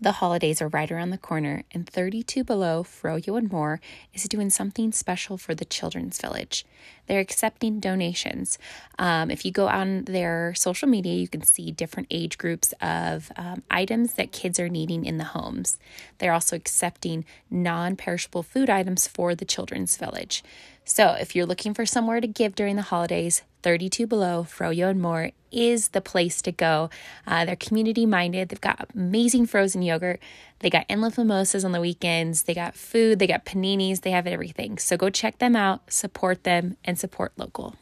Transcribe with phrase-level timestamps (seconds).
[0.00, 3.80] The holidays are right around the corner, and 32 Below Froyo and More
[4.12, 6.66] is doing something special for the Children's Village.
[7.06, 8.58] They're accepting donations.
[8.98, 13.30] Um, if you go on their social media, you can see different age groups of
[13.36, 15.78] um, items that kids are needing in the homes.
[16.18, 20.42] They're also accepting non perishable food items for the Children's Village.
[20.84, 25.00] So if you're looking for somewhere to give during the holidays, 32 Below, Froyo and
[25.00, 26.90] More is the place to go.
[27.26, 28.50] Uh, they're community minded.
[28.50, 30.20] They've got amazing frozen yogurt.
[30.58, 32.42] They got endless mimosas on the weekends.
[32.42, 33.18] They got food.
[33.18, 34.02] They got paninis.
[34.02, 34.76] They have everything.
[34.76, 37.74] So go check them out, support them, and support local.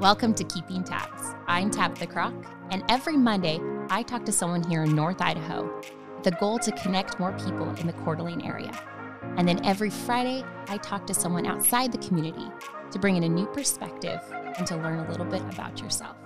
[0.00, 1.34] Welcome to Keeping Tabs.
[1.46, 2.32] I'm Tabitha Croc,
[2.70, 5.70] and every Monday I talk to someone here in North Idaho.
[6.14, 8.72] with The goal to connect more people in the Coeur d'Alene area.
[9.36, 12.46] And then every Friday, I talk to someone outside the community
[12.94, 14.20] to bring in a new perspective
[14.56, 16.16] and to learn a little bit about yourself.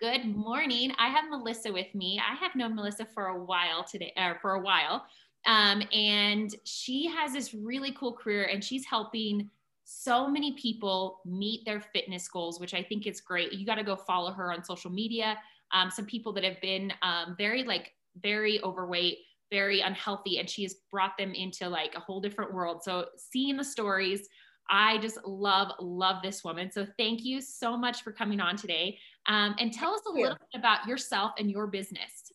[0.00, 0.92] Good morning.
[0.98, 2.20] I have Melissa with me.
[2.20, 5.06] I have known Melissa for a while today, or for a while.
[5.46, 9.48] Um, and she has this really cool career and she's helping
[9.84, 13.52] so many people meet their fitness goals, which I think is great.
[13.52, 15.38] You got to go follow her on social media.
[15.70, 19.18] Um, some people that have been um, very, like, very overweight
[19.50, 22.82] very unhealthy and she has brought them into like a whole different world.
[22.82, 24.28] So seeing the stories,
[24.68, 26.70] I just love, love this woman.
[26.70, 28.98] So thank you so much for coming on today.
[29.26, 32.32] Um, and tell us a little bit about yourself and your business.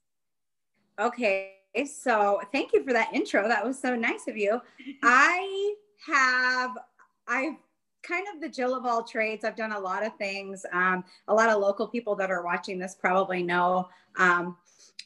[0.99, 1.53] Okay.
[1.85, 3.47] So thank you for that intro.
[3.47, 4.59] That was so nice of you.
[5.03, 6.71] I have,
[7.27, 7.55] I've
[8.01, 9.43] kind of the Jill of all trades.
[9.43, 10.65] I've done a lot of things.
[10.71, 13.89] Um, a lot of local people that are watching this probably know.
[14.17, 14.57] Um,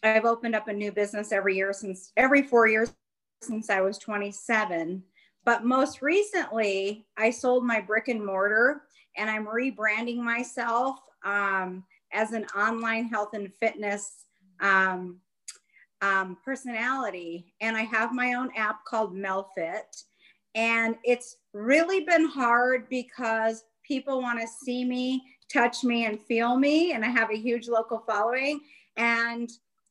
[0.03, 2.93] I've opened up a new business every year since every four years
[3.41, 5.03] since I was 27.
[5.45, 8.83] But most recently, I sold my brick and mortar
[9.17, 14.25] and I'm rebranding myself um, as an online health and fitness
[14.59, 15.19] um,
[16.01, 17.53] um, personality.
[17.61, 20.03] And I have my own app called MelFit.
[20.55, 26.57] And it's really been hard because people want to see me, touch me, and feel
[26.57, 26.93] me.
[26.93, 28.61] And I have a huge local following.
[28.97, 29.49] And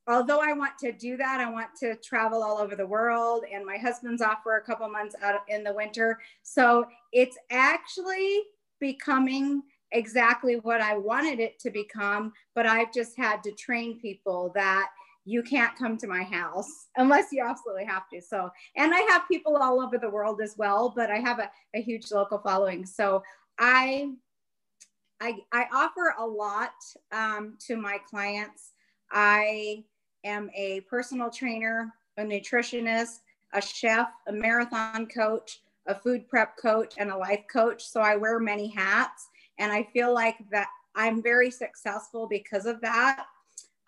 [0.08, 3.44] although I want to do that, I want to travel all over the world.
[3.52, 6.18] And my husband's off for a couple months out in the winter.
[6.42, 8.42] So it's actually
[8.80, 12.32] becoming exactly what I wanted it to become.
[12.54, 14.88] But I've just had to train people that
[15.24, 18.20] you can't come to my house unless you absolutely have to.
[18.20, 21.50] So, and I have people all over the world as well, but I have a,
[21.74, 22.84] a huge local following.
[22.84, 23.22] So
[23.58, 24.10] I,
[25.20, 26.72] I, I offer a lot
[27.12, 28.72] um, to my clients.
[29.12, 29.84] I
[30.24, 33.20] am a personal trainer, a nutritionist,
[33.52, 37.84] a chef, a marathon coach, a food prep coach, and a life coach.
[37.84, 39.28] So I wear many hats.
[39.58, 43.26] And I feel like that I'm very successful because of that.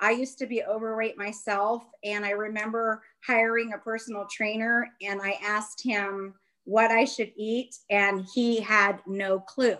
[0.01, 1.85] I used to be overweight myself.
[2.03, 6.35] And I remember hiring a personal trainer and I asked him
[6.65, 9.77] what I should eat, and he had no clue.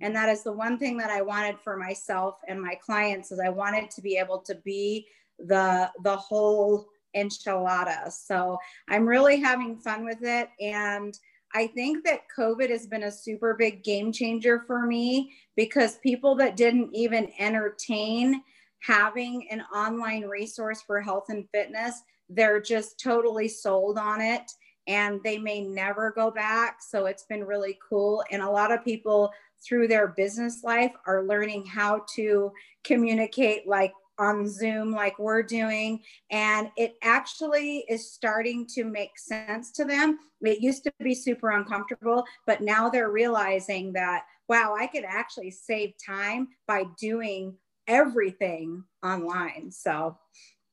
[0.00, 3.40] And that is the one thing that I wanted for myself and my clients is
[3.40, 5.06] I wanted to be able to be
[5.46, 6.86] the the whole
[7.16, 8.10] enchilada.
[8.12, 8.58] So
[8.88, 10.48] I'm really having fun with it.
[10.60, 11.18] And
[11.54, 16.36] I think that COVID has been a super big game changer for me because people
[16.36, 18.42] that didn't even entertain
[18.80, 24.50] having an online resource for health and fitness, they're just totally sold on it
[24.86, 26.78] and they may never go back.
[26.80, 28.24] So it's been really cool.
[28.30, 29.30] And a lot of people
[29.62, 32.50] through their business life are learning how to
[32.84, 36.00] communicate like on Zoom like we're doing.
[36.30, 40.18] And it actually is starting to make sense to them.
[40.42, 45.50] It used to be super uncomfortable, but now they're realizing that, wow, I could actually
[45.50, 47.56] save time by doing
[47.88, 49.70] everything online.
[49.70, 50.18] So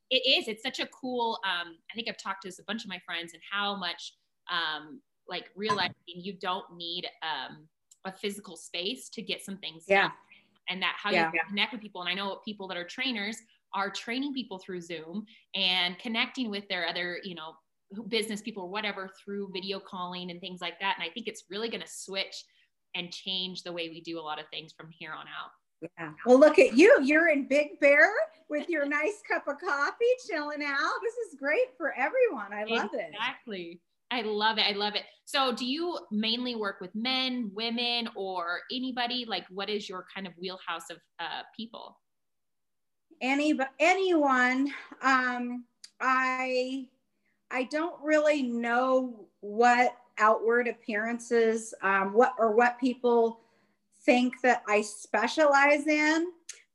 [0.09, 0.47] it is.
[0.47, 3.34] It's such a cool, um, I think I've talked to a bunch of my friends
[3.34, 4.13] and how much
[4.52, 7.68] um, like realizing you don't need um,
[8.06, 10.03] a physical space to get some things yeah.
[10.03, 10.12] done
[10.69, 11.31] and that how yeah.
[11.33, 12.01] you connect with people.
[12.01, 13.38] And I know people that are trainers
[13.73, 15.25] are training people through Zoom
[15.56, 17.53] and connecting with their other, you know,
[18.09, 20.95] business people or whatever through video calling and things like that.
[20.97, 22.44] And I think it's really going to switch
[22.95, 25.51] and change the way we do a lot of things from here on out.
[26.00, 26.12] Yeah.
[26.25, 26.97] Well, look at you.
[27.03, 28.12] You're in Big Bear
[28.50, 30.94] with your nice cup of coffee, chilling out.
[31.03, 32.51] This is great for everyone.
[32.51, 33.00] I love exactly.
[33.00, 33.09] it.
[33.13, 33.81] Exactly.
[34.12, 34.65] I love it.
[34.68, 35.04] I love it.
[35.25, 39.25] So, do you mainly work with men, women, or anybody?
[39.27, 41.98] Like, what is your kind of wheelhouse of uh, people?
[43.21, 44.71] Any, anyone.
[45.01, 45.65] Um,
[46.00, 46.88] I,
[47.51, 53.42] I don't really know what outward appearances, um, what or what people
[54.06, 56.27] think that I specialize in,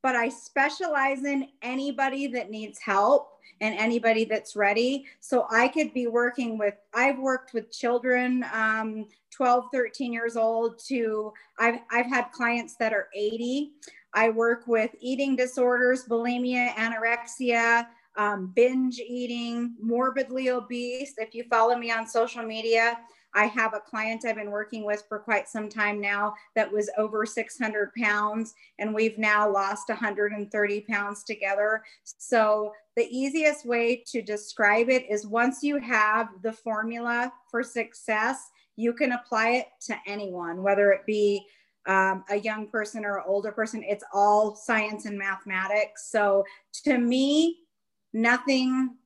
[0.03, 5.07] but I specialize in anybody that needs help and anybody that's ready.
[5.21, 10.79] So I could be working with, I've worked with children, um, 12, 13 years old
[10.87, 13.73] to, I've, I've had clients that are 80.
[14.15, 21.15] I work with eating disorders, bulimia, anorexia, um, binge eating, morbidly obese.
[21.17, 22.99] If you follow me on social media,
[23.35, 26.91] I have a client I've been working with for quite some time now that was
[26.99, 31.83] over 600 pounds, and we've now lost 130 pounds together.
[32.05, 38.51] So, the easiest way to describe it is once you have the formula for success,
[38.77, 41.47] you can apply it to anyone, whether it be
[41.87, 43.83] um, a young person or an older person.
[43.83, 46.11] It's all science and mathematics.
[46.11, 46.45] So,
[46.85, 47.61] to me,
[48.13, 48.97] nothing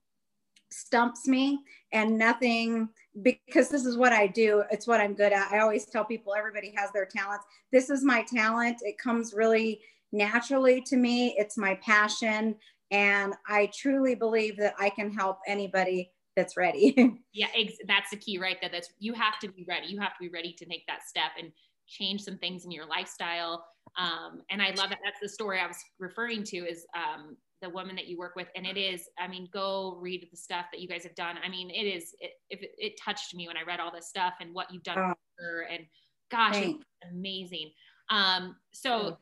[0.69, 1.59] stumps me
[1.93, 2.89] and nothing
[3.21, 4.63] because this is what I do.
[4.71, 5.51] It's what I'm good at.
[5.51, 7.45] I always tell people everybody has their talents.
[7.71, 8.77] This is my talent.
[8.81, 9.81] It comes really
[10.11, 11.35] naturally to me.
[11.37, 12.55] It's my passion.
[12.91, 17.17] And I truly believe that I can help anybody that's ready.
[17.33, 17.47] yeah,
[17.87, 18.57] that's the key, right?
[18.61, 19.87] That that's you have to be ready.
[19.87, 21.51] You have to be ready to take that step and
[21.87, 23.65] change some things in your lifestyle.
[23.97, 24.99] Um, and I love that.
[25.03, 26.57] That's the story I was referring to.
[26.57, 30.27] Is um, the woman that you work with and it is i mean go read
[30.31, 33.33] the stuff that you guys have done i mean it is it, it, it touched
[33.33, 35.13] me when i read all this stuff and what you've done oh.
[35.37, 35.85] for her and
[36.31, 37.71] gosh it's amazing
[38.09, 39.17] um so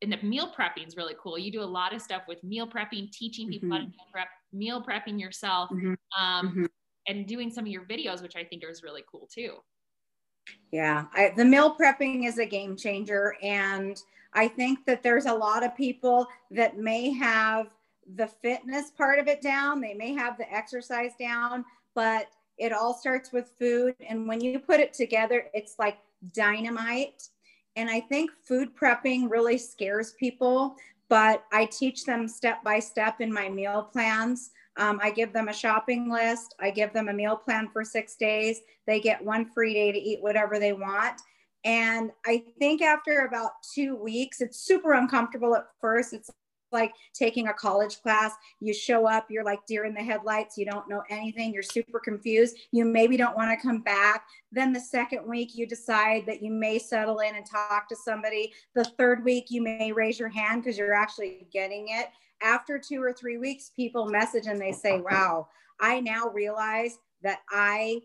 [0.00, 2.66] and the meal prepping is really cool you do a lot of stuff with meal
[2.66, 3.78] prepping teaching people mm-hmm.
[3.78, 5.94] how to meal prep meal prepping yourself mm-hmm.
[6.20, 6.64] um mm-hmm.
[7.08, 9.54] and doing some of your videos which i think is really cool too
[10.70, 14.00] yeah I, the meal prepping is a game changer and
[14.34, 17.68] I think that there's a lot of people that may have
[18.16, 21.64] the fitness part of it down, they may have the exercise down,
[21.94, 23.94] but it all starts with food.
[24.06, 25.98] And when you put it together, it's like
[26.32, 27.28] dynamite.
[27.76, 30.76] And I think food prepping really scares people,
[31.08, 34.50] but I teach them step by step in my meal plans.
[34.76, 36.54] Um, I give them a shopping list.
[36.60, 38.60] I give them a meal plan for six days.
[38.86, 41.20] They get one free day to eat whatever they want.
[41.64, 46.12] And I think after about two weeks, it's super uncomfortable at first.
[46.12, 46.30] It's
[46.72, 48.32] like taking a college class.
[48.60, 50.56] You show up, you're like deer in the headlights.
[50.56, 51.52] You don't know anything.
[51.52, 52.56] You're super confused.
[52.72, 54.24] You maybe don't want to come back.
[54.50, 58.52] Then the second week, you decide that you may settle in and talk to somebody.
[58.74, 62.08] The third week, you may raise your hand because you're actually getting it.
[62.42, 65.48] After two or three weeks, people message and they say, Wow,
[65.78, 68.00] I now realize that I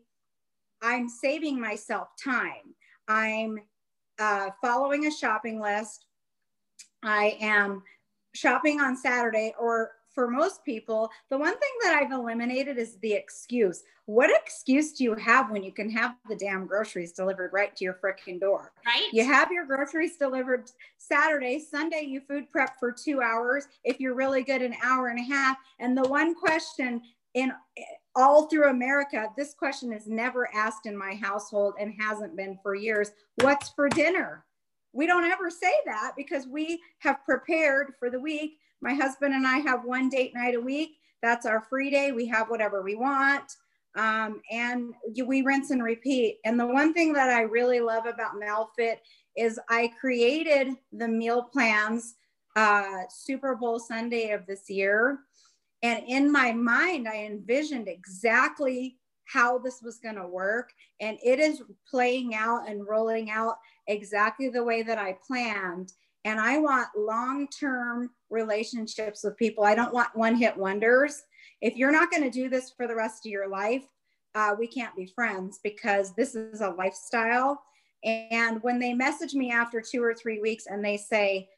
[0.81, 2.75] I'm saving myself time.
[3.07, 3.59] I'm
[4.19, 6.05] uh, following a shopping list.
[7.03, 7.83] I am
[8.33, 13.13] shopping on Saturday, or for most people, the one thing that I've eliminated is the
[13.13, 13.83] excuse.
[14.05, 17.83] What excuse do you have when you can have the damn groceries delivered right to
[17.83, 18.71] your freaking door?
[18.85, 19.09] Right.
[19.13, 23.67] You have your groceries delivered Saturday, Sunday, you food prep for two hours.
[23.83, 25.57] If you're really good, an hour and a half.
[25.79, 27.01] And the one question
[27.35, 27.51] in
[28.17, 32.73] all through America, this question is never asked in my household and hasn't been for
[32.73, 33.11] years.
[33.41, 34.43] What's for dinner?
[34.91, 38.57] We don't ever say that because we have prepared for the week.
[38.81, 40.97] My husband and I have one date night a week.
[41.21, 42.11] That's our free day.
[42.11, 43.51] We have whatever we want.
[43.95, 46.39] Um, and we rinse and repeat.
[46.43, 48.97] And the one thing that I really love about MELFit
[49.35, 52.15] is I created the meal plans
[52.55, 55.19] uh, Super Bowl Sunday of this year
[55.83, 60.71] and in my mind, I envisioned exactly how this was going to work.
[61.01, 65.93] And it is playing out and rolling out exactly the way that I planned.
[66.25, 69.63] And I want long term relationships with people.
[69.63, 71.23] I don't want one hit wonders.
[71.61, 73.83] If you're not going to do this for the rest of your life,
[74.35, 77.61] uh, we can't be friends because this is a lifestyle.
[78.03, 81.49] And when they message me after two or three weeks and they say,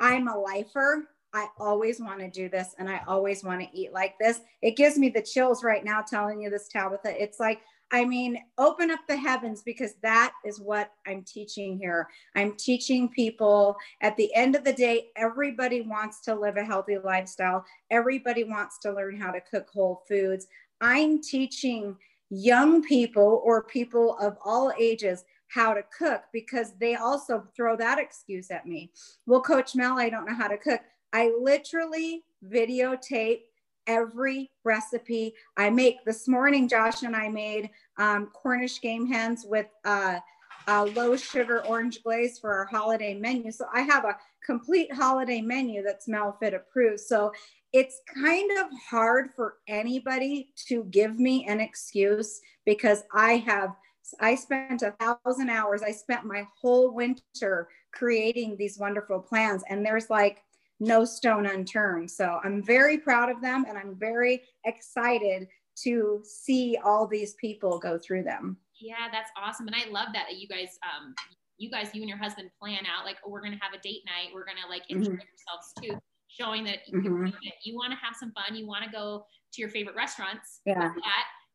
[0.00, 3.92] I'm a lifer, I always want to do this and I always want to eat
[3.92, 4.40] like this.
[4.62, 7.22] It gives me the chills right now telling you this, Tabitha.
[7.22, 7.60] It's like,
[7.92, 12.08] I mean, open up the heavens because that is what I'm teaching here.
[12.34, 16.96] I'm teaching people at the end of the day, everybody wants to live a healthy
[16.96, 20.46] lifestyle, everybody wants to learn how to cook whole foods.
[20.80, 21.96] I'm teaching
[22.30, 27.98] young people or people of all ages how to cook because they also throw that
[27.98, 28.90] excuse at me.
[29.26, 30.80] Well, Coach Mel, I don't know how to cook.
[31.12, 33.40] I literally videotape
[33.86, 36.04] every recipe I make.
[36.04, 40.18] This morning, Josh and I made um, Cornish game hens with uh,
[40.66, 43.52] a low sugar orange glaze for our holiday menu.
[43.52, 47.00] So I have a complete holiday menu that's Melfit approved.
[47.00, 47.32] So
[47.72, 53.74] it's kind of hard for anybody to give me an excuse because I have
[54.20, 55.82] I spent a thousand hours.
[55.82, 60.44] I spent my whole winter creating these wonderful plans, and there's like
[60.80, 62.10] no stone unturned.
[62.10, 65.48] So I'm very proud of them and I'm very excited
[65.82, 68.56] to see all these people go through them.
[68.80, 69.66] Yeah, that's awesome.
[69.66, 71.14] And I love that that you guys um
[71.58, 73.80] you guys you and your husband plan out like oh, we're going to have a
[73.80, 74.34] date night.
[74.34, 75.20] We're going to like enjoy mm-hmm.
[75.20, 77.28] yourselves too, showing that mm-hmm.
[77.64, 80.60] you want to have some fun, you want to go to your favorite restaurants.
[80.66, 80.92] Yeah.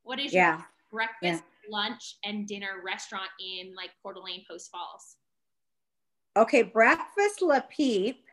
[0.03, 0.57] What is yeah.
[0.57, 1.69] your breakfast, yeah.
[1.69, 5.17] lunch and dinner restaurant in like Coeur d'Alene Post Falls?
[6.37, 8.23] Okay, breakfast Le Peep.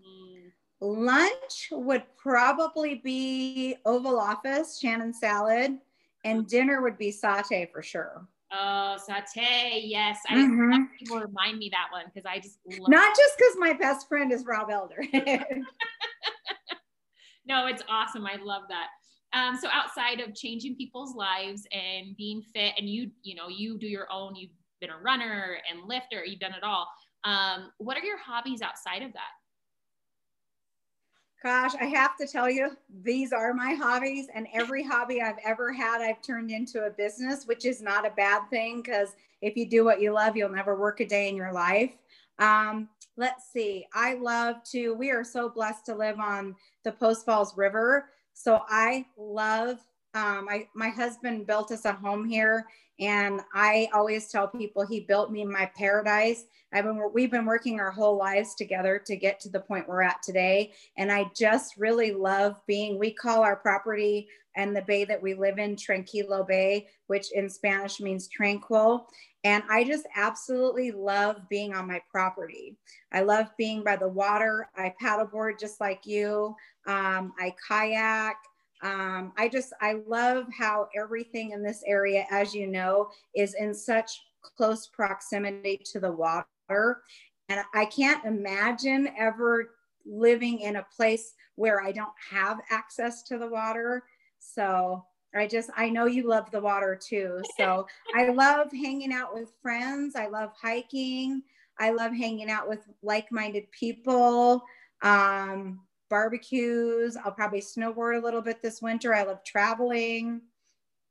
[0.00, 0.50] Mm.
[0.80, 5.78] Lunch would probably be Oval Office, Shannon salad,
[6.24, 8.26] and dinner would be satay for sure.
[8.52, 9.82] Oh, satay.
[9.84, 10.20] Yes.
[10.28, 10.84] I mm-hmm.
[10.98, 14.46] people remind me that one because I just not just because my best friend is
[14.46, 15.04] Rob Elder.
[17.46, 18.24] no, it's awesome.
[18.26, 18.86] I love that.
[19.34, 23.78] Um, so outside of changing people's lives and being fit, and you, you know, you
[23.78, 26.88] do your own, you've been a runner and lifter, you've done it all.
[27.24, 29.28] Um, what are your hobbies outside of that?
[31.40, 35.72] Gosh, I have to tell you, these are my hobbies, and every hobby I've ever
[35.72, 39.68] had, I've turned into a business, which is not a bad thing because if you
[39.68, 41.92] do what you love, you'll never work a day in your life.
[42.40, 47.24] Um, let's see, I love to, we are so blessed to live on the Post
[47.24, 48.10] Falls River.
[48.32, 49.78] So I love
[50.18, 52.66] um, I, my husband built us a home here
[53.00, 56.44] and I always tell people he built me my paradise.
[56.72, 60.02] I've been, we've been working our whole lives together to get to the point we're
[60.02, 60.72] at today.
[60.96, 65.34] And I just really love being, we call our property and the bay that we
[65.34, 69.06] live in Tranquilo Bay, which in Spanish means tranquil.
[69.44, 72.76] And I just absolutely love being on my property.
[73.12, 74.68] I love being by the water.
[74.76, 76.56] I paddleboard just like you.
[76.88, 78.34] Um, I kayak.
[78.82, 83.74] Um, I just, I love how everything in this area, as you know, is in
[83.74, 87.02] such close proximity to the water.
[87.48, 89.70] And I can't imagine ever
[90.06, 94.04] living in a place where I don't have access to the water.
[94.38, 95.04] So
[95.34, 97.42] I just, I know you love the water too.
[97.56, 100.14] So I love hanging out with friends.
[100.16, 101.42] I love hiking.
[101.78, 104.62] I love hanging out with like minded people.
[105.02, 107.16] Um, barbecues.
[107.16, 109.14] I'll probably snowboard a little bit this winter.
[109.14, 110.42] I love traveling.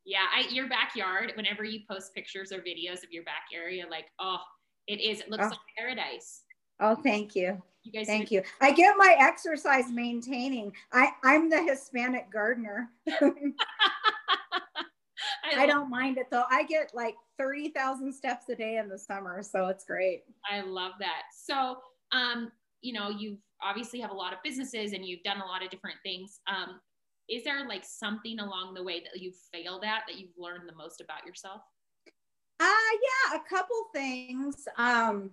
[0.06, 4.06] Yeah, I, your backyard, whenever you post pictures or videos of your back area, like,
[4.20, 4.40] oh,
[4.88, 5.20] it is.
[5.20, 5.50] It looks oh.
[5.50, 6.44] like paradise.
[6.80, 7.62] Oh, thank you.
[7.84, 8.42] You guys thank you.
[8.62, 10.72] I get my exercise maintaining.
[10.94, 12.90] I, I'm the Hispanic gardener.
[15.44, 16.44] I, I don't mind it though.
[16.50, 19.42] I get like 30,000 steps a day in the summer.
[19.42, 20.24] So it's great.
[20.50, 21.24] I love that.
[21.34, 21.78] So,
[22.12, 22.52] um,
[22.82, 25.70] you know, you obviously have a lot of businesses and you've done a lot of
[25.70, 26.40] different things.
[26.48, 26.80] Um,
[27.30, 30.76] is there like something along the way that you've failed at that you've learned the
[30.76, 31.62] most about yourself?
[32.60, 34.68] Uh, yeah, a couple things.
[34.78, 35.32] Um,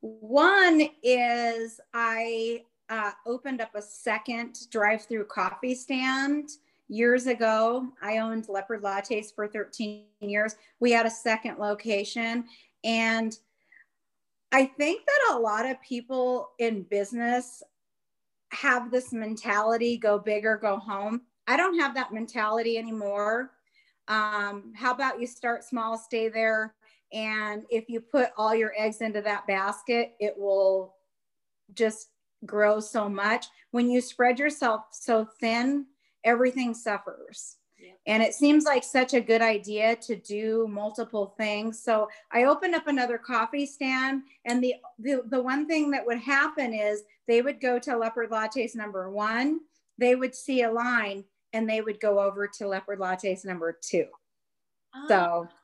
[0.00, 6.50] one is I uh, opened up a second drive through coffee stand
[6.88, 7.88] years ago.
[8.02, 10.56] I owned Leopard Lattes for 13 years.
[10.80, 12.44] We had a second location
[12.84, 13.36] and
[14.52, 17.62] I think that a lot of people in business
[18.50, 21.22] have this mentality go big or go home.
[21.46, 23.52] I don't have that mentality anymore.
[24.08, 26.74] Um, how about you start small, stay there,
[27.12, 30.96] and if you put all your eggs into that basket, it will
[31.74, 32.08] just
[32.44, 33.46] grow so much.
[33.70, 35.86] When you spread yourself so thin,
[36.24, 37.56] everything suffers.
[38.06, 41.82] And it seems like such a good idea to do multiple things.
[41.82, 44.22] So I opened up another coffee stand.
[44.44, 48.30] And the, the, the one thing that would happen is they would go to Leopard
[48.30, 49.60] Lattes number one,
[49.98, 54.06] they would see a line and they would go over to Leopard Lattes number two.
[54.94, 55.04] Oh.
[55.08, 55.54] So ah.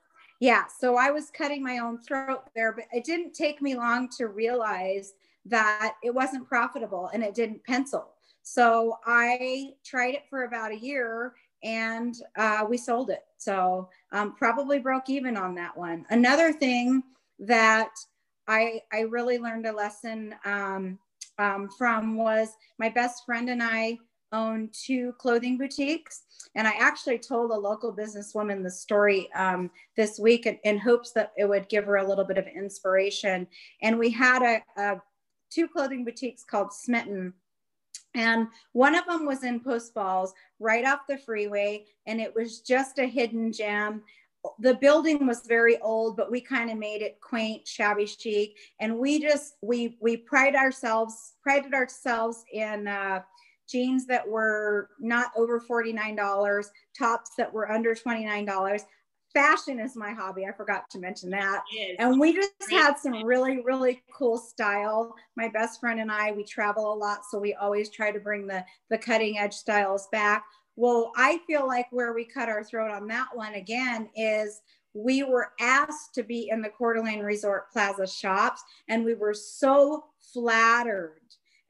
[0.41, 4.09] yeah, so I was cutting my own throat there, but it didn't take me long
[4.17, 5.15] to realize
[5.47, 8.11] that it wasn't profitable and it didn't pencil.
[8.43, 13.25] So I tried it for about a year and uh, we sold it.
[13.37, 16.05] So um, probably broke even on that one.
[16.11, 17.03] Another thing
[17.41, 17.91] that
[18.47, 20.99] I, I really learned a lesson um,
[21.39, 23.99] um, from was my best friend and I
[24.33, 26.23] own two clothing boutiques.
[26.55, 31.13] And I actually told a local businesswoman the story um, this week in, in, hopes
[31.13, 33.47] that it would give her a little bit of inspiration.
[33.83, 35.01] And we had a, a
[35.51, 37.33] two clothing boutiques called Smitten
[38.19, 42.61] and one of them was in Post Falls, right off the freeway, and it was
[42.61, 44.03] just a hidden gem.
[44.59, 48.99] The building was very old, but we kind of made it quaint, shabby chic, and
[48.99, 53.21] we just we we pride ourselves prided ourselves in uh,
[53.69, 58.83] jeans that were not over forty nine dollars, tops that were under twenty nine dollars,
[59.33, 60.47] fashion is my hobby.
[60.47, 61.63] I forgot to mention that.
[61.99, 65.15] And we just had some really, really cool style.
[65.37, 68.47] My best friend and I, we travel a lot, so we always try to bring
[68.47, 70.45] the the cutting edge styles back.
[70.77, 74.61] Well, I feel like where we cut our throat on that one again is
[74.95, 79.35] we were asked to be in the Coeur d'Alene Resort Plaza shops, and we were
[79.35, 81.21] so flattered.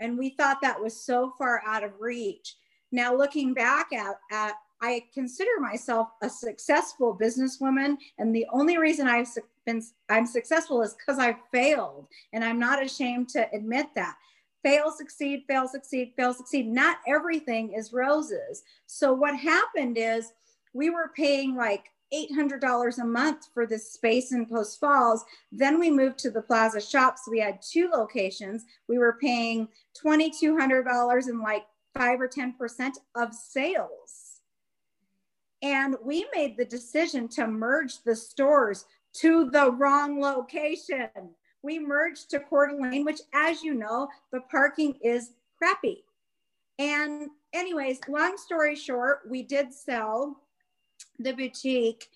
[0.00, 2.56] And we thought that was so far out of reach.
[2.92, 9.08] Now, looking back at, at I consider myself a successful businesswoman, and the only reason
[9.08, 9.28] I've
[9.66, 14.16] been I'm successful is because I failed, and I'm not ashamed to admit that.
[14.62, 16.68] Fail, succeed, fail, succeed, fail, succeed.
[16.68, 18.62] Not everything is roses.
[18.86, 20.32] So what happened is
[20.74, 25.24] we were paying like $800 a month for this space in Post Falls.
[25.52, 27.28] Then we moved to the Plaza Shops.
[27.30, 28.64] We had two locations.
[28.88, 29.68] We were paying
[30.02, 31.64] $2,200 and like
[31.96, 34.27] five or 10% of sales.
[35.62, 38.84] And we made the decision to merge the stores
[39.14, 41.08] to the wrong location.
[41.62, 46.04] We merged to Coeur d'Alene, which, as you know, the parking is crappy.
[46.78, 50.36] And, anyways, long story short, we did sell
[51.18, 52.06] the boutique.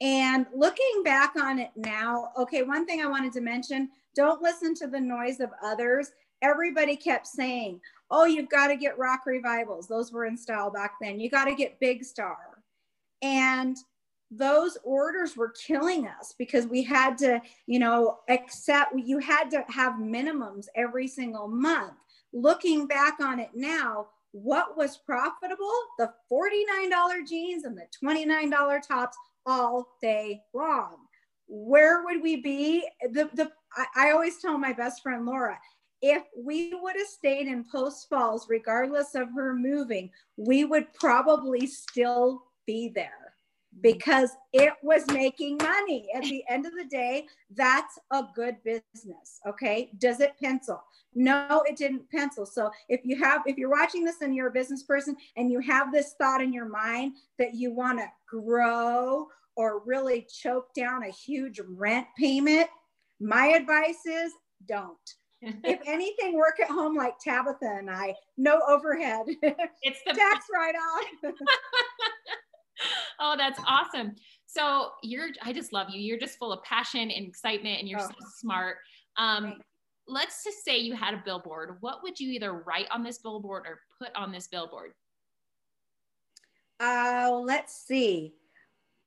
[0.00, 4.74] And looking back on it now, okay, one thing I wanted to mention don't listen
[4.76, 6.12] to the noise of others.
[6.42, 7.80] Everybody kept saying,
[8.10, 9.88] oh, you've got to get rock revivals.
[9.88, 11.18] Those were in style back then.
[11.18, 12.36] You got to get Big Star.
[13.22, 13.76] And
[14.30, 19.64] those orders were killing us because we had to, you know, accept, you had to
[19.68, 21.92] have minimums every single month.
[22.32, 25.70] Looking back on it now, what was profitable?
[25.98, 30.96] The $49 jeans and the $29 tops all day long.
[31.46, 32.88] Where would we be?
[33.12, 35.58] The, the, I, I always tell my best friend Laura,
[36.00, 41.66] if we would have stayed in Post Falls, regardless of her moving, we would probably
[41.66, 43.34] still be there
[43.74, 43.80] mm-hmm.
[43.82, 46.08] because it was making money.
[46.14, 49.40] At the end of the day, that's a good business.
[49.46, 49.90] Okay.
[49.98, 50.82] Does it pencil?
[51.14, 52.46] No, it didn't pencil.
[52.46, 55.60] So if you have, if you're watching this and you're a business person and you
[55.60, 61.04] have this thought in your mind that you want to grow or really choke down
[61.04, 62.68] a huge rent payment,
[63.20, 64.32] my advice is
[64.66, 64.96] don't.
[65.42, 69.26] if anything, work at home like Tabitha and I, no overhead.
[69.82, 71.34] It's the tax write off.
[73.22, 74.14] oh, that's awesome.
[74.46, 76.00] So you're, I just love you.
[76.00, 78.08] You're just full of passion and excitement and you're oh.
[78.08, 78.76] so smart.
[79.16, 79.54] Um,
[80.06, 81.76] let's just say you had a billboard.
[81.80, 84.92] What would you either write on this billboard or put on this billboard?
[86.80, 88.34] Uh, let's see.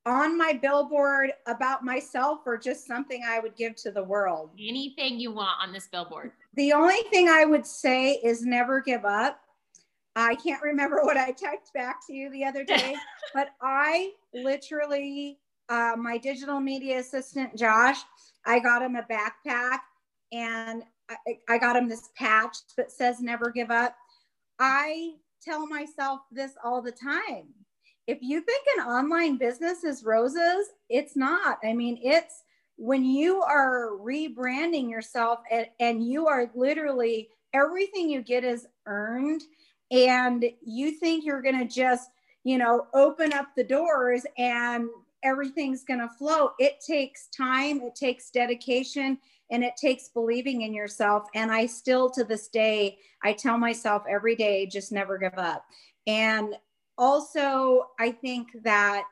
[0.06, 4.52] On my billboard about myself or just something I would give to the world?
[4.58, 6.32] Anything you want on this billboard.
[6.54, 9.40] The only thing I would say is never give up.
[10.16, 12.96] I can't remember what I typed back to you the other day,
[13.34, 18.00] but I literally, uh, my digital media assistant, Josh,
[18.46, 19.80] I got him a backpack
[20.32, 23.96] and I, I got him this patch that says never give up.
[24.60, 27.48] I tell myself this all the time.
[28.08, 31.58] If you think an online business is roses, it's not.
[31.64, 32.44] I mean, it's
[32.78, 39.42] when you are rebranding yourself and, and you are literally everything you get is earned
[39.92, 42.10] and you think you're going to just,
[42.44, 44.90] you know, open up the doors and
[45.24, 46.52] everything's going to flow.
[46.60, 49.18] It takes time, it takes dedication,
[49.52, 51.28] and it takes believing in yourself.
[51.36, 55.66] And i still to this day i tell myself every day just never give up.
[56.08, 56.56] And
[56.98, 59.10] also i think that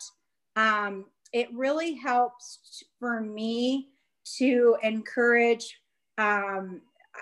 [0.55, 3.89] um, it really helps for me
[4.37, 5.79] to encourage
[6.17, 6.81] um,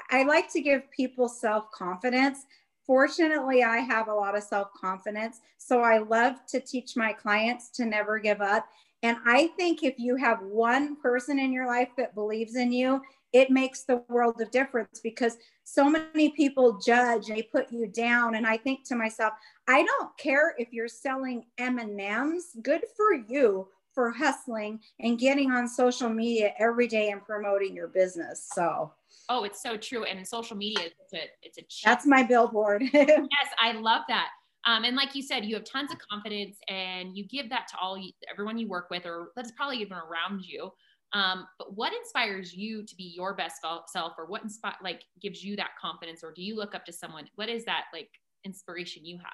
[0.10, 2.46] i like to give people self-confidence
[2.86, 7.86] fortunately i have a lot of self-confidence so i love to teach my clients to
[7.86, 8.68] never give up.
[9.04, 13.02] And I think if you have one person in your life that believes in you,
[13.34, 17.88] it makes the world of difference because so many people judge and they put you
[17.88, 18.36] down.
[18.36, 19.34] And i think to myself
[19.68, 25.68] i don't care if you're selling m&ms good for you for hustling and getting on
[25.68, 28.50] social media every day and promoting your business.
[28.54, 28.94] So
[29.30, 33.48] oh it's so true and social media it's a it's a that's my billboard yes
[33.62, 34.30] i love that
[34.66, 37.78] um, and like you said, you have tons of confidence and you give that to
[37.82, 40.72] all you, everyone you work with, or that's probably even around you.
[41.14, 45.44] Um, but what inspires you to be your best self, or what inspire like gives
[45.44, 47.28] you that confidence, or do you look up to someone?
[47.36, 48.10] What is that like
[48.46, 49.32] inspiration you have?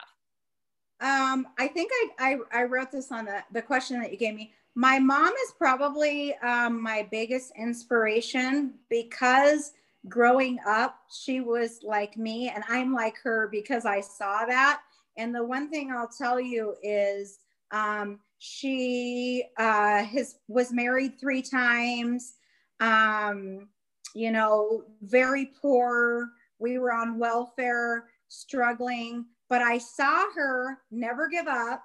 [0.99, 4.33] Um, I think I, I, I wrote this on the, the question that you gave
[4.33, 4.53] me.
[4.77, 9.73] My mom is probably um, my biggest inspiration because
[10.07, 14.81] growing up, she was like me, and I'm like her because I saw that.
[15.17, 17.39] And the one thing I'll tell you is
[17.71, 20.05] Um, she uh,
[20.47, 22.35] was married three times,
[22.79, 23.67] um,
[24.13, 26.29] you know, very poor.
[26.59, 31.83] We were on welfare, struggling, but I saw her never give up.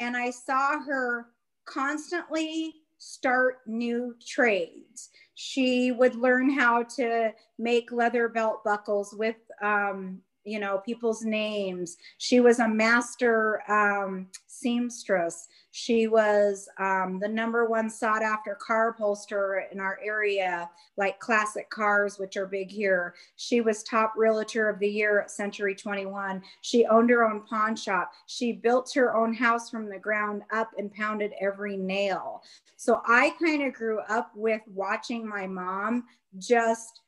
[0.00, 1.28] And I saw her
[1.64, 5.10] constantly start new trades.
[5.34, 11.96] She would learn how to make leather belt buckles with um, you know people's names.
[12.18, 15.48] She was a master um, seamstress.
[15.70, 21.68] She was um, the number one sought after car upholsterer in our area like classic
[21.70, 23.14] cars which are big here.
[23.36, 27.76] She was top realtor of the year at century 21 she owned her own pawn
[27.76, 28.12] shop.
[28.26, 32.42] She built her own house from the ground up and pounded every nail.
[32.76, 36.04] So i kind of grew up with watching my mom
[36.38, 37.00] just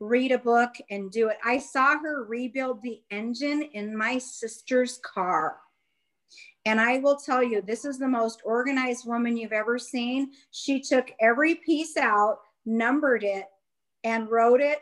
[0.00, 1.38] read a book and do it.
[1.44, 5.56] I saw her rebuild the engine in my sister's car.
[6.64, 10.32] And I will tell you, this is the most organized woman you've ever seen.
[10.50, 13.44] She took every piece out, numbered it,
[14.02, 14.80] and wrote it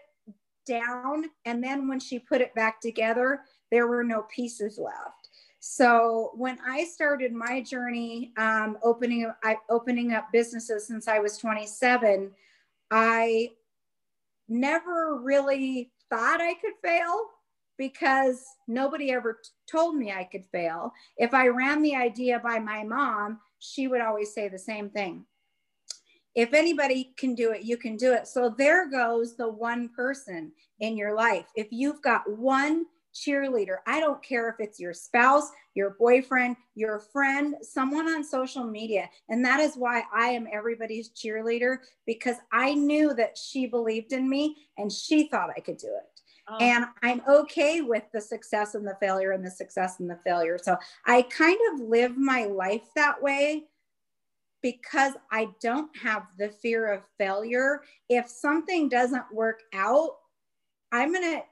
[0.67, 1.27] down.
[1.45, 5.29] And then when she put it back together, there were no pieces left.
[5.61, 11.39] So when I started my journey um, opening, I, opening up businesses since I was
[11.39, 12.31] 27,
[12.91, 13.51] I
[14.49, 17.27] never really thought I could fail
[17.77, 20.93] because nobody ever told me I could fail.
[21.17, 25.25] If I ran the idea by my mom, she would always say the same thing.
[26.35, 28.27] If anybody can do it, you can do it.
[28.27, 31.47] So there goes the one person in your life.
[31.55, 33.77] If you've got one cheerleader.
[33.87, 39.09] I don't care if it's your spouse, your boyfriend, your friend, someone on social media.
[39.29, 44.29] And that is why I am everybody's cheerleader because I knew that she believed in
[44.29, 46.21] me and she thought I could do it.
[46.49, 46.59] Oh.
[46.61, 50.59] And I'm okay with the success and the failure and the success and the failure.
[50.63, 53.65] So I kind of live my life that way
[54.63, 57.83] because I don't have the fear of failure.
[58.09, 60.17] If something doesn't work out,
[60.93, 61.43] I'm going to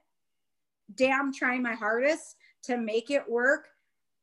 [0.96, 3.68] damn trying my hardest to make it work.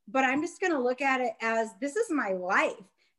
[0.07, 2.73] But I'm just going to look at it as this is my life.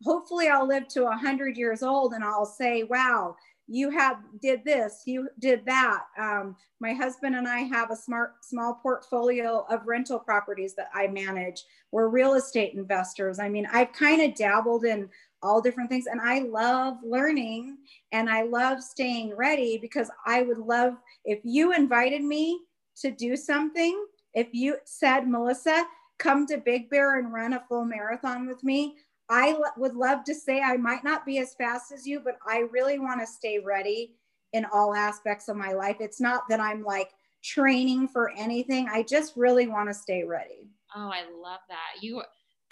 [0.04, 3.36] Hopefully, I'll live to 100 years old and I'll say, wow,
[3.72, 8.32] you have did this you did that um, my husband and i have a smart
[8.42, 13.92] small portfolio of rental properties that i manage we're real estate investors i mean i've
[13.92, 15.08] kind of dabbled in
[15.42, 17.78] all different things and i love learning
[18.10, 22.60] and i love staying ready because i would love if you invited me
[23.00, 25.84] to do something, if you said, Melissa,
[26.18, 28.96] come to Big Bear and run a full marathon with me,
[29.28, 32.38] I l- would love to say I might not be as fast as you, but
[32.46, 34.14] I really want to stay ready
[34.52, 35.96] in all aspects of my life.
[36.00, 37.10] It's not that I'm like
[37.42, 38.88] training for anything.
[38.88, 40.68] I just really want to stay ready.
[40.94, 42.02] Oh, I love that.
[42.02, 42.22] You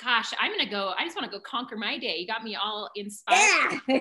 [0.02, 0.92] gosh, I'm gonna go.
[0.98, 2.16] I just want to go conquer my day.
[2.18, 3.80] You got me all inspired.
[3.88, 4.00] Yeah.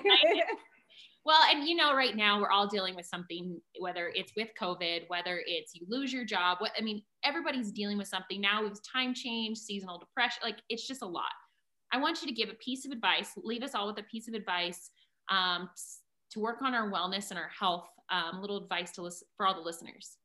[1.24, 5.02] Well, and you know, right now we're all dealing with something, whether it's with COVID,
[5.08, 6.58] whether it's you lose your job.
[6.60, 8.62] What I mean, everybody's dealing with something now.
[8.62, 11.32] With time change, seasonal depression, like it's just a lot.
[11.92, 13.32] I want you to give a piece of advice.
[13.36, 14.90] Leave us all with a piece of advice
[15.28, 15.68] um,
[16.30, 17.88] to work on our wellness and our health.
[18.10, 20.16] Um, a little advice to listen for all the listeners.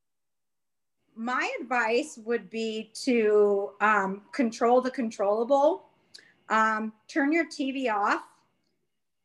[1.16, 5.90] My advice would be to um, control the controllable.
[6.50, 8.24] Um, turn your TV off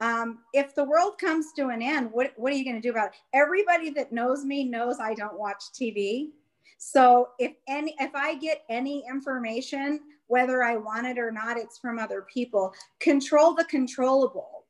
[0.00, 2.90] um, if the world comes to an end, what, what are you going to do
[2.92, 3.14] about it?
[3.34, 6.30] Everybody that knows me knows I don't watch TV.
[6.78, 11.78] So if any, if I get any information, whether I want it or not, it's
[11.78, 12.72] from other people.
[13.00, 14.66] Control the controllable.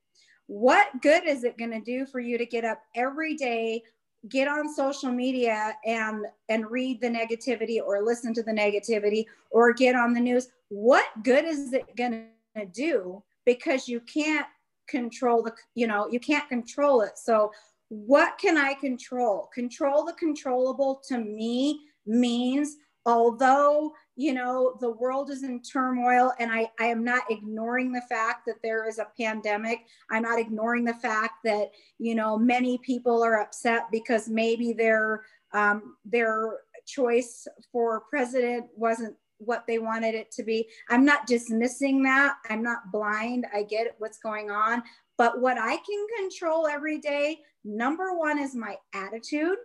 [0.47, 3.83] What good is it going to do for you to get up every day,
[4.31, 9.75] get on social media and and read the negativity or listen to the negativity or
[9.75, 10.49] get on the news?
[10.71, 13.23] What good is it going to do?
[13.45, 14.47] Because you can't
[14.89, 17.19] control the you know you can't control it.
[17.19, 17.53] So
[17.89, 19.49] what can i control?
[19.55, 26.51] Control the controllable to me means although you know the world is in turmoil and
[26.53, 29.79] I, I am not ignoring the fact that there is a pandemic
[30.11, 35.25] i'm not ignoring the fact that you know many people are upset because maybe their
[35.53, 40.69] um, their choice for president wasn't what they wanted it to be.
[40.89, 42.37] I'm not dismissing that.
[42.51, 43.47] I'm not blind.
[43.55, 44.83] I get what's going on.
[45.17, 49.59] But what I can control every day, number one is my attitude.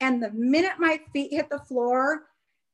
[0.00, 2.24] And the minute my feet hit the floor,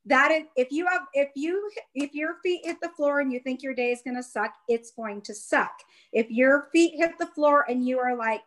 [0.06, 3.40] that is, if you have if you if your feet hit the floor and you
[3.40, 5.72] think your day is going to suck it's going to suck
[6.12, 8.42] if your feet hit the floor and you are like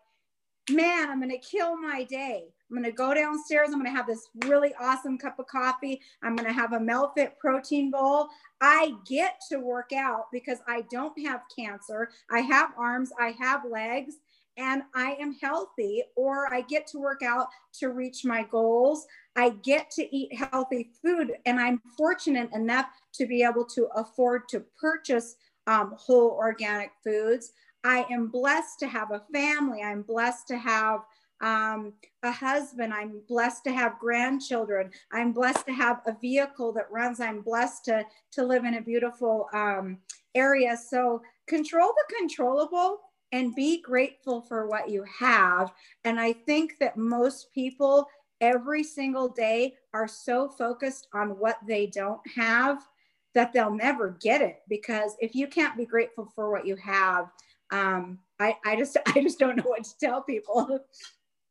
[0.70, 3.70] man i'm going to kill my day I'm going to go downstairs.
[3.70, 6.02] I'm going to have this really awesome cup of coffee.
[6.24, 8.28] I'm going to have a Melfit protein bowl.
[8.62, 12.10] I get to work out because I don't have cancer.
[12.30, 14.16] I have arms, I have legs,
[14.58, 17.48] and I am healthy, or I get to work out
[17.80, 19.06] to reach my goals.
[19.36, 24.50] I get to eat healthy food, and I'm fortunate enough to be able to afford
[24.50, 25.36] to purchase
[25.68, 27.52] um, whole organic foods.
[27.84, 29.84] I am blessed to have a family.
[29.84, 31.02] I'm blessed to have
[31.41, 32.93] um, a husband.
[32.93, 34.91] I'm blessed to have grandchildren.
[35.12, 37.19] I'm blessed to have a vehicle that runs.
[37.19, 39.97] I'm blessed to, to live in a beautiful um,
[40.36, 40.78] area.
[40.78, 43.00] So control the controllable
[43.32, 45.73] and be grateful for what you have.
[46.06, 48.08] And I think that most people
[48.41, 52.88] every single day are so focused on what they don't have
[53.34, 57.32] that they'll never get it because if you can't be grateful for what you have
[57.71, 60.80] um, I, I just i just don't know what to tell people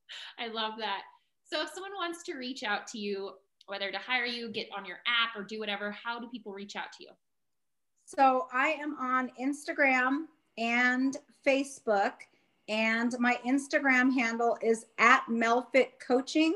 [0.38, 1.03] I love that.
[1.45, 3.33] So if someone wants to reach out to you,
[3.66, 6.77] whether to hire you, get on your app, or do whatever, how do people reach
[6.77, 7.11] out to you?
[8.05, 10.27] So I am on Instagram
[10.59, 11.16] and
[11.47, 12.12] Facebook,
[12.69, 16.55] and my Instagram handle is at Melfit Coaching.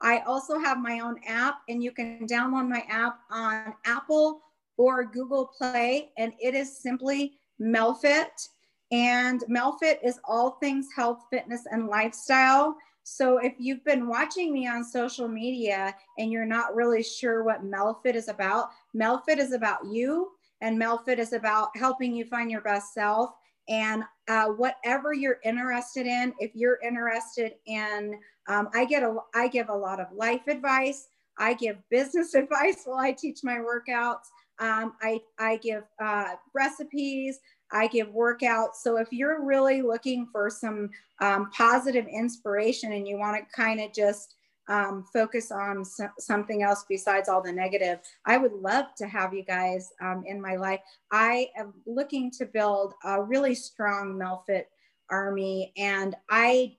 [0.00, 4.42] I also have my own app, and you can download my app on Apple
[4.76, 8.48] or Google Play, and it is simply Melfit.
[8.94, 12.76] And Melfit is all things health, fitness, and lifestyle.
[13.02, 17.64] So if you've been watching me on social media and you're not really sure what
[17.64, 20.30] Melfit is about, Melfit is about you,
[20.60, 23.30] and Melfit is about helping you find your best self.
[23.68, 29.48] And uh, whatever you're interested in, if you're interested in, um, I get a, I
[29.48, 31.08] give a lot of life advice.
[31.36, 34.28] I give business advice while I teach my workouts.
[34.60, 37.40] Um, I, I give uh, recipes.
[37.74, 38.76] I give workouts.
[38.76, 43.80] So if you're really looking for some um, positive inspiration and you want to kind
[43.80, 44.36] of just
[44.68, 49.34] um, focus on so- something else besides all the negative, I would love to have
[49.34, 50.80] you guys um, in my life.
[51.10, 54.64] I am looking to build a really strong Melfit
[55.10, 56.76] army, and I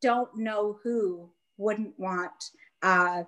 [0.00, 2.50] don't know who wouldn't want
[2.82, 3.24] uh,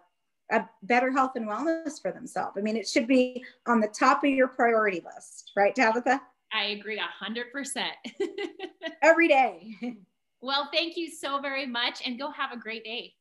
[0.51, 2.57] a better health and wellness for themselves.
[2.57, 6.23] I mean, it should be on the top of your priority list, right, Tabitha?
[6.53, 7.95] I agree a hundred percent.
[9.03, 9.77] Every day.
[10.41, 13.15] Well, thank you so very much and go have a great day.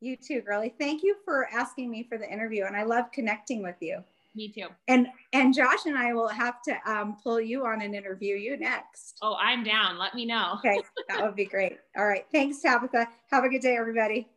[0.00, 0.72] You too, girlie.
[0.78, 4.02] Thank you for asking me for the interview and I love connecting with you.
[4.34, 4.68] Me too.
[4.86, 8.56] And and Josh and I will have to um, pull you on and interview you
[8.56, 9.18] next.
[9.20, 9.98] Oh, I'm down.
[9.98, 10.52] Let me know.
[10.58, 11.78] okay, that would be great.
[11.96, 12.24] All right.
[12.30, 13.08] Thanks, Tabitha.
[13.32, 14.28] Have a good day, everybody.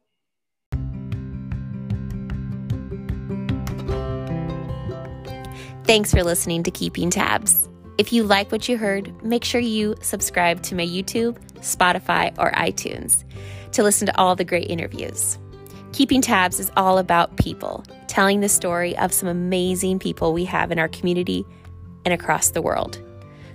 [5.86, 7.67] Thanks for listening to Keeping Tabs.
[7.97, 12.51] If you like what you heard, make sure you subscribe to my YouTube, Spotify, or
[12.51, 13.23] iTunes
[13.73, 15.38] to listen to all the great interviews.
[15.91, 20.71] Keeping Tabs is all about people, telling the story of some amazing people we have
[20.71, 21.45] in our community
[22.06, 23.01] and across the world.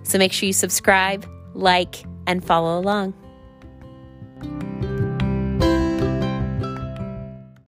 [0.03, 3.15] So make sure you subscribe, like, and follow along.